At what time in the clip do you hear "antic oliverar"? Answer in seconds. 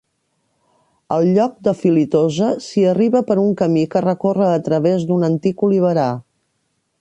5.29-6.09